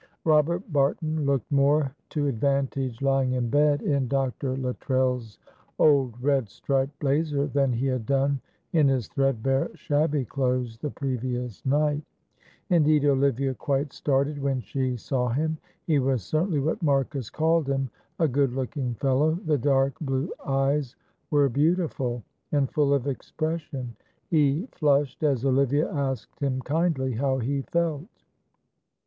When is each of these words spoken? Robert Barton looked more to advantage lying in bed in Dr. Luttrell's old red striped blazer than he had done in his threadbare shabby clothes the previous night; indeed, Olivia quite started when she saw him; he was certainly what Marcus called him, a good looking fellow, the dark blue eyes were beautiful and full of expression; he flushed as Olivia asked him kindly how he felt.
Robert 0.25 0.63
Barton 0.73 1.27
looked 1.27 1.51
more 1.51 1.93
to 2.09 2.25
advantage 2.25 3.03
lying 3.03 3.33
in 3.33 3.51
bed 3.51 3.83
in 3.83 4.07
Dr. 4.07 4.57
Luttrell's 4.57 5.37
old 5.77 6.19
red 6.19 6.49
striped 6.49 6.97
blazer 6.97 7.45
than 7.45 7.71
he 7.71 7.85
had 7.85 8.07
done 8.07 8.41
in 8.73 8.87
his 8.87 9.07
threadbare 9.07 9.69
shabby 9.75 10.25
clothes 10.25 10.79
the 10.79 10.89
previous 10.89 11.63
night; 11.67 12.01
indeed, 12.71 13.05
Olivia 13.05 13.53
quite 13.53 13.93
started 13.93 14.41
when 14.41 14.59
she 14.59 14.97
saw 14.97 15.29
him; 15.29 15.59
he 15.85 15.99
was 15.99 16.23
certainly 16.23 16.57
what 16.59 16.81
Marcus 16.81 17.29
called 17.29 17.67
him, 17.69 17.87
a 18.17 18.27
good 18.27 18.53
looking 18.53 18.95
fellow, 18.95 19.35
the 19.45 19.59
dark 19.59 19.93
blue 20.01 20.31
eyes 20.43 20.95
were 21.29 21.47
beautiful 21.47 22.23
and 22.53 22.71
full 22.71 22.91
of 22.95 23.05
expression; 23.05 23.95
he 24.31 24.67
flushed 24.71 25.21
as 25.21 25.45
Olivia 25.45 25.87
asked 25.93 26.39
him 26.39 26.59
kindly 26.63 27.11
how 27.11 27.37
he 27.37 27.61
felt. 27.61 28.03